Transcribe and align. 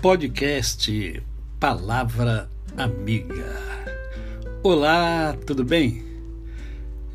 podcast 0.00 1.20
Palavra 1.58 2.48
Amiga. 2.76 3.56
Olá, 4.62 5.36
tudo 5.44 5.64
bem? 5.64 6.04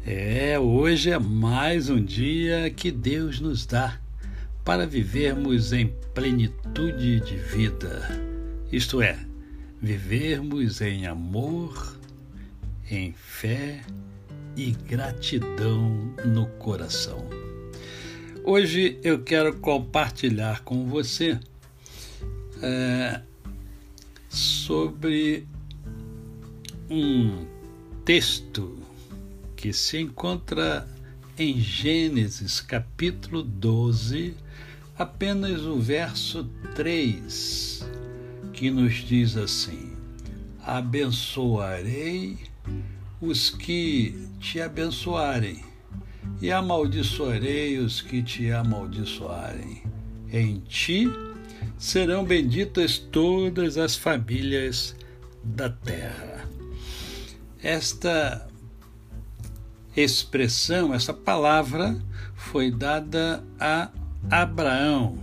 É, 0.06 0.60
hoje 0.60 1.10
é 1.10 1.18
mais 1.18 1.90
um 1.90 2.04
dia 2.04 2.70
que 2.70 2.92
Deus 2.92 3.40
nos 3.40 3.66
dá 3.66 3.98
para 4.66 4.86
vivermos 4.86 5.72
em 5.72 5.94
plenitude 6.14 7.22
de 7.22 7.38
vida, 7.38 8.02
isto 8.70 9.02
é, 9.02 9.18
vivermos 9.82 10.82
em 10.82 11.08
amor, 11.08 11.98
em 12.92 13.14
fé 13.14 13.80
e 14.58 14.72
gratidão 14.72 16.14
no 16.26 16.48
coração. 16.58 17.30
Hoje 18.44 19.00
eu 19.02 19.24
quero 19.24 19.56
compartilhar 19.56 20.64
com 20.64 20.86
você 20.86 21.40
é, 22.64 23.22
sobre 24.30 25.46
um 26.90 27.46
texto 28.06 28.80
que 29.58 29.74
se 29.74 30.00
encontra 30.00 30.88
em 31.38 31.60
Gênesis 31.60 32.62
capítulo 32.62 33.44
12, 33.44 34.34
apenas 34.98 35.62
o 35.64 35.78
verso 35.80 36.46
3, 36.74 37.86
que 38.54 38.72
nos 38.72 38.96
diz 38.96 39.36
assim: 39.36 39.92
Abençoarei 40.64 42.38
os 43.20 43.50
que 43.50 44.28
te 44.40 44.62
abençoarem, 44.62 45.62
e 46.42 46.50
amaldiçoarei 46.50 47.78
os 47.80 48.02
que 48.02 48.24
te 48.24 48.52
amaldiçoarem. 48.52 49.84
Em 50.32 50.60
ti 50.60 51.10
serão 51.78 52.24
benditas 52.24 52.98
todas 52.98 53.78
as 53.78 53.96
famílias 53.96 54.96
da 55.44 55.70
terra. 55.70 56.48
Esta 57.62 58.48
expressão, 59.96 60.94
essa 60.94 61.14
palavra, 61.14 61.98
foi 62.36 62.72
dada 62.72 63.44
a 63.60 63.90
Abraão, 64.30 65.18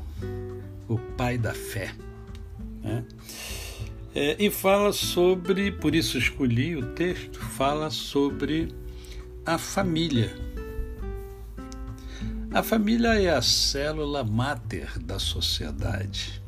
o 0.88 0.98
pai 0.98 1.38
da 1.38 1.52
fé. 1.52 1.94
Né? 2.82 3.04
É, 4.14 4.36
e 4.38 4.50
fala 4.50 4.92
sobre, 4.92 5.70
por 5.70 5.94
isso 5.94 6.18
escolhi 6.18 6.76
o 6.76 6.94
texto, 6.94 7.38
fala 7.38 7.90
sobre 7.90 8.74
a 9.46 9.56
família. 9.56 10.34
A 12.52 12.64
família 12.64 13.10
é 13.10 13.30
a 13.30 13.40
célula 13.40 14.24
máter 14.24 14.98
da 14.98 15.20
sociedade. 15.20 16.42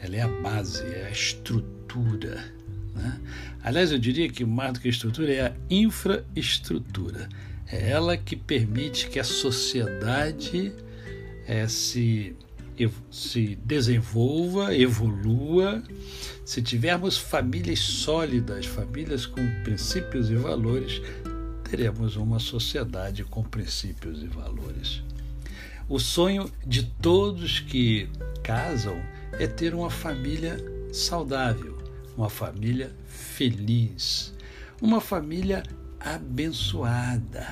Ela 0.00 0.16
é 0.16 0.22
a 0.22 0.28
base, 0.28 0.82
é 0.82 1.06
a 1.06 1.10
estrutura. 1.10 2.42
Né? 2.94 3.20
Aliás, 3.62 3.92
eu 3.92 3.98
diria 3.98 4.30
que 4.30 4.46
mais 4.46 4.72
do 4.72 4.80
que 4.80 4.88
estrutura 4.88 5.30
é 5.30 5.46
a 5.48 5.54
infraestrutura. 5.68 7.28
É 7.70 7.90
ela 7.90 8.16
que 8.16 8.34
permite 8.34 9.10
que 9.10 9.18
a 9.18 9.24
sociedade 9.24 10.72
é, 11.46 11.68
se, 11.68 12.34
se 13.10 13.58
desenvolva, 13.62 14.74
evolua. 14.74 15.82
Se 16.46 16.62
tivermos 16.62 17.18
famílias 17.18 17.80
sólidas, 17.80 18.64
famílias 18.64 19.26
com 19.26 19.46
princípios 19.64 20.30
e 20.30 20.34
valores, 20.34 21.02
teremos 21.70 22.16
uma 22.16 22.38
sociedade 22.38 23.24
com 23.24 23.42
princípios 23.42 24.22
e 24.22 24.26
valores. 24.26 25.02
O 25.88 25.98
sonho 25.98 26.50
de 26.66 26.82
todos 26.82 27.60
que 27.60 28.08
casam 28.42 29.00
é 29.32 29.46
ter 29.46 29.74
uma 29.74 29.90
família 29.90 30.56
saudável, 30.92 31.78
uma 32.16 32.30
família 32.30 32.94
feliz, 33.06 34.34
uma 34.80 35.00
família 35.00 35.62
abençoada. 36.00 37.46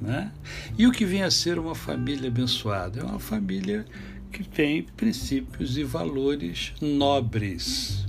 Né? 0.00 0.32
E 0.76 0.86
o 0.86 0.92
que 0.92 1.04
vem 1.04 1.22
a 1.22 1.30
ser 1.30 1.58
uma 1.58 1.74
família 1.74 2.28
abençoada? 2.28 3.00
É 3.00 3.04
uma 3.04 3.20
família 3.20 3.84
que 4.32 4.42
tem 4.44 4.82
princípios 4.82 5.76
e 5.76 5.84
valores 5.84 6.72
nobres. 6.80 8.04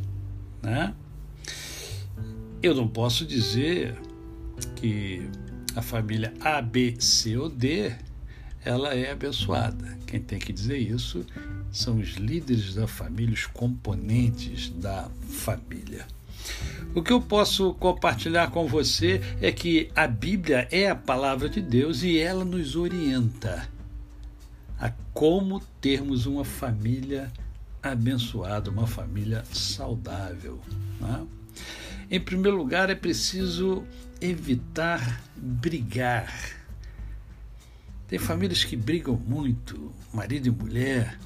Né? 0.61 0.94
Eu 2.61 2.75
não 2.75 2.88
posso 2.88 3.25
dizer 3.25 3.96
que 4.79 5.29
a 5.75 5.81
família 5.81 6.34
A, 6.41 6.62
B, 6.62 6.95
C 7.00 7.38
ou 7.38 7.50
D 7.50 7.91
ela 8.63 8.94
é 8.94 9.12
abençoada. 9.12 9.97
Quem 10.06 10.19
tem 10.19 10.40
que 10.40 10.51
dizer 10.51 10.78
isso 10.78 11.25
são 11.72 11.97
os 11.97 12.16
líderes 12.16 12.75
da 12.75 12.88
família, 12.88 13.34
os 13.34 13.45
componentes 13.45 14.69
da 14.69 15.09
família. 15.29 16.06
O 16.95 17.01
que 17.01 17.13
eu 17.13 17.22
posso 17.22 17.73
compartilhar 17.75 18.50
com 18.50 18.67
você 18.67 19.22
é 19.41 19.51
que 19.51 19.91
a 19.95 20.07
Bíblia 20.07 20.67
é 20.72 20.90
a 20.90 20.96
palavra 20.96 21.47
de 21.47 21.61
Deus 21.61 22.01
e 22.03 22.17
ela 22.17 22.44
nos 22.44 22.75
orienta 22.75 23.69
a 24.79 24.91
como 25.13 25.59
termos 25.81 26.25
uma 26.25 26.44
família 26.44 27.31
abençoada, 27.84 28.72
uma 28.72 28.88
família 28.88 29.44
saudável. 29.51 30.59
Né? 31.00 31.28
Em 32.12 32.20
primeiro 32.20 32.58
lugar, 32.58 32.90
é 32.90 32.96
preciso 32.96 33.84
evitar 34.20 35.22
brigar. 35.36 36.59
Tem 38.08 38.18
famílias 38.18 38.64
que 38.64 38.75
brigam 38.75 39.16
muito, 39.16 39.94
marido 40.12 40.47
e 40.47 40.52
mulher, 40.52 41.20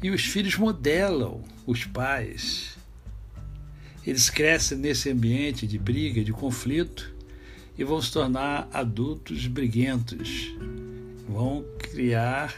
e 0.00 0.08
os 0.10 0.24
filhos 0.24 0.56
modelam 0.56 1.42
os 1.66 1.84
pais. 1.84 2.78
Eles 4.06 4.30
crescem 4.30 4.78
nesse 4.78 5.10
ambiente 5.10 5.66
de 5.66 5.76
briga, 5.76 6.22
de 6.22 6.32
conflito, 6.32 7.12
e 7.76 7.82
vão 7.82 8.00
se 8.00 8.12
tornar 8.12 8.68
adultos 8.72 9.48
briguentos. 9.48 10.54
Vão 11.28 11.64
criar 11.78 12.54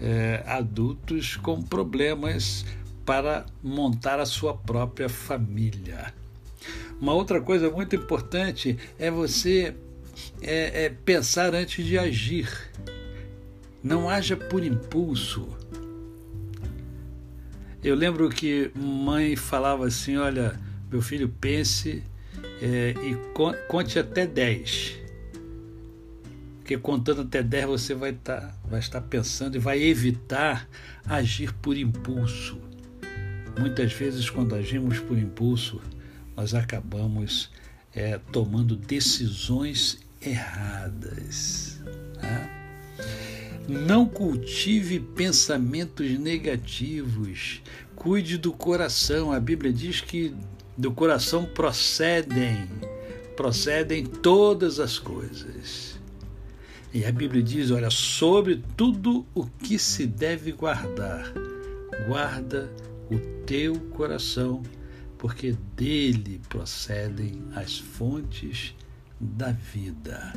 é, 0.00 0.44
adultos 0.46 1.34
com 1.34 1.60
problemas 1.60 2.64
para 3.04 3.46
montar 3.60 4.20
a 4.20 4.26
sua 4.26 4.56
própria 4.56 5.08
família. 5.08 6.14
Uma 7.00 7.12
outra 7.12 7.40
coisa 7.40 7.70
muito 7.70 7.96
importante 7.96 8.78
é 8.98 9.10
você 9.10 9.74
é, 10.40 10.84
é 10.84 10.88
pensar 10.88 11.54
antes 11.54 11.84
de 11.84 11.98
agir. 11.98 12.48
Não 13.82 14.08
haja 14.08 14.36
por 14.36 14.64
impulso. 14.64 15.48
Eu 17.82 17.94
lembro 17.94 18.30
que 18.30 18.70
mãe 18.74 19.36
falava 19.36 19.86
assim: 19.86 20.16
olha, 20.16 20.58
meu 20.90 21.02
filho, 21.02 21.28
pense 21.28 22.02
é, 22.62 22.94
e 23.02 23.14
conte 23.68 23.98
até 23.98 24.26
10. 24.26 25.00
Porque 26.60 26.78
contando 26.78 27.20
até 27.20 27.42
10 27.42 27.66
você 27.66 27.94
vai, 27.94 28.14
tá, 28.14 28.54
vai 28.64 28.80
estar 28.80 29.02
pensando 29.02 29.56
e 29.56 29.58
vai 29.58 29.82
evitar 29.82 30.66
agir 31.04 31.52
por 31.52 31.76
impulso. 31.76 32.58
Muitas 33.58 33.92
vezes, 33.92 34.30
quando 34.30 34.54
agimos 34.54 34.98
por 34.98 35.18
impulso, 35.18 35.80
nós 36.36 36.54
acabamos 36.54 37.50
é, 37.94 38.18
tomando 38.32 38.76
decisões 38.76 39.98
erradas. 40.20 41.80
Tá? 42.20 42.50
Não 43.68 44.06
cultive 44.06 45.00
pensamentos 45.00 46.10
negativos. 46.18 47.62
Cuide 47.94 48.36
do 48.36 48.52
coração. 48.52 49.32
A 49.32 49.40
Bíblia 49.40 49.72
diz 49.72 50.00
que 50.00 50.34
do 50.76 50.92
coração 50.92 51.46
procedem, 51.46 52.68
procedem 53.36 54.04
todas 54.04 54.80
as 54.80 54.98
coisas. 54.98 55.98
E 56.92 57.04
a 57.04 57.12
Bíblia 57.12 57.42
diz: 57.42 57.70
olha, 57.70 57.90
sobre 57.90 58.62
tudo 58.76 59.26
o 59.34 59.46
que 59.46 59.78
se 59.78 60.06
deve 60.06 60.52
guardar, 60.52 61.32
guarda 62.06 62.70
o 63.10 63.18
teu 63.46 63.74
coração, 63.90 64.62
porque 65.24 65.56
dele 65.74 66.38
procedem 66.50 67.42
as 67.54 67.78
fontes 67.78 68.74
da 69.18 69.52
vida. 69.52 70.34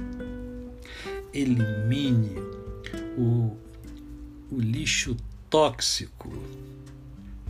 Elimine 1.34 2.38
o, 3.18 3.58
o 4.50 4.58
lixo 4.58 5.18
tóxico 5.50 6.32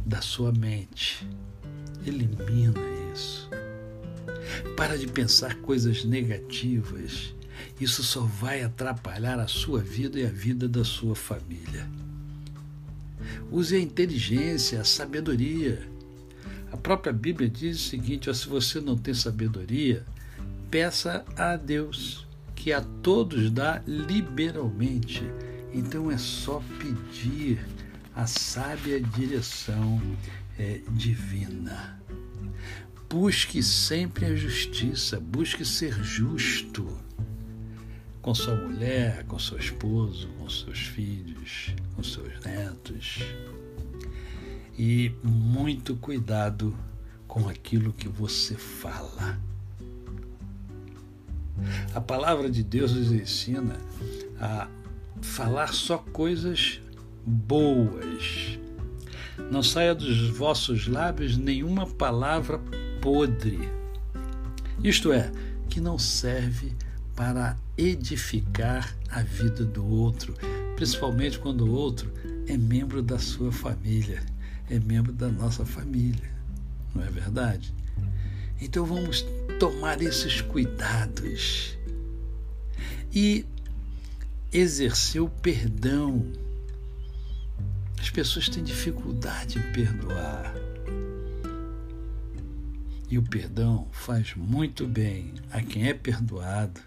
da 0.04 0.20
sua 0.20 0.52
mente. 0.52 1.28
Elimina 2.08 2.80
isso. 3.14 3.48
Para 4.76 4.98
de 4.98 5.06
pensar 5.06 5.58
coisas 5.58 6.04
negativas. 6.04 7.36
Isso 7.80 8.02
só 8.02 8.22
vai 8.22 8.64
atrapalhar 8.64 9.40
a 9.40 9.48
sua 9.48 9.80
vida 9.80 10.20
e 10.20 10.26
a 10.26 10.32
vida 10.32 10.68
da 10.68 10.84
sua 10.84 11.16
família. 11.16 11.88
Use 13.52 13.76
a 13.76 13.80
inteligência, 13.80 14.82
a 14.82 14.84
sabedoria. 14.84 15.97
A 16.78 16.80
própria 16.80 17.12
Bíblia 17.12 17.50
diz 17.50 17.76
o 17.78 17.90
seguinte: 17.90 18.30
ó, 18.30 18.34
se 18.34 18.48
você 18.48 18.80
não 18.80 18.96
tem 18.96 19.12
sabedoria, 19.12 20.06
peça 20.70 21.26
a 21.36 21.56
Deus, 21.56 22.28
que 22.56 22.72
a 22.72 22.82
todos 23.02 23.50
dá 23.50 23.82
liberalmente. 23.88 25.24
Então 25.74 26.12
é 26.12 26.20
só 26.20 26.62
pedir 26.78 27.66
a 28.16 28.28
sábia 28.28 29.02
direção 29.02 30.00
é 30.60 30.82
divina. 30.92 32.00
Busque 33.10 33.64
sempre 33.64 34.26
a 34.26 34.36
justiça, 34.36 35.20
busque 35.20 35.66
ser 35.66 35.94
justo 36.04 36.96
com 38.22 38.36
sua 38.36 38.56
mulher, 38.56 39.24
com 39.24 39.40
seu 39.40 39.58
esposo, 39.58 40.28
com 40.38 40.48
seus 40.48 40.80
filhos, 40.80 41.74
com 41.96 42.04
seus 42.04 42.40
netos. 42.46 43.24
E 44.78 45.12
muito 45.24 45.96
cuidado 45.96 46.76
com 47.28 47.50
aquilo 47.50 47.92
que 47.92 48.08
você 48.08 48.56
fala. 48.56 49.40
A 51.94 52.00
palavra 52.00 52.50
de 52.50 52.64
Deus 52.64 52.94
nos 52.94 53.12
ensina 53.12 53.76
a 54.40 54.68
falar 55.22 55.74
só 55.74 55.98
coisas 55.98 56.80
boas. 57.26 58.60
Não 59.52 59.64
saia 59.64 59.94
dos 59.94 60.30
vossos 60.30 60.88
lábios 60.88 61.38
nenhuma 61.38 61.86
palavra 61.86 62.60
podre. 63.02 63.70
Isto 64.84 65.12
é, 65.12 65.32
que 65.70 65.82
não 65.82 65.98
serve 65.98 66.76
para 67.16 67.58
edificar 67.78 68.96
a 69.10 69.22
vida 69.22 69.66
do 69.66 69.86
outro, 69.86 70.36
principalmente 70.76 71.40
quando 71.40 71.62
o 71.62 71.72
outro 71.72 72.12
é 72.48 72.56
membro 72.56 73.02
da 73.02 73.18
sua 73.18 73.52
família, 73.52 74.24
é 74.70 74.80
membro 74.80 75.12
da 75.12 75.30
nossa 75.30 75.66
família. 75.66 76.30
Não 76.94 77.04
é 77.04 77.10
verdade? 77.10 77.74
Então 78.60 78.86
vamos 78.86 79.26
tomar 79.60 80.02
esses 80.02 80.42
cuidados 80.42 81.78
e 83.14 83.46
exercer 84.52 85.22
o 85.22 85.30
perdão. 85.30 86.26
As 88.00 88.10
pessoas 88.10 88.50
têm 88.50 88.64
dificuldade 88.64 89.60
em 89.60 89.72
perdoar. 89.72 90.54
E 93.10 93.18
o 93.18 93.24
perdão 93.24 93.88
faz 93.92 94.36
muito 94.36 94.86
bem 94.86 95.34
a 95.52 95.62
quem 95.62 95.88
é 95.88 95.94
perdoado 95.94 96.82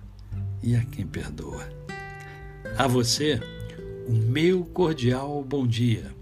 e 0.62 0.76
a 0.76 0.84
quem 0.84 1.06
perdoa. 1.06 1.66
A 2.76 2.86
você, 2.86 3.40
o 4.06 4.12
meu 4.12 4.64
cordial 4.64 5.42
bom 5.42 5.66
dia. 5.66 6.19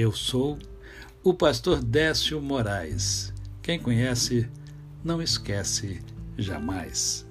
Eu 0.00 0.12
sou 0.12 0.56
o 1.24 1.34
pastor 1.34 1.82
Décio 1.82 2.40
Moraes. 2.40 3.34
Quem 3.60 3.80
conhece, 3.80 4.48
não 5.02 5.20
esquece 5.20 6.00
jamais. 6.36 7.27